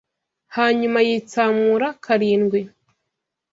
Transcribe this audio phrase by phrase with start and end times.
[0.55, 2.59] hanyuma yitsamura karindwi.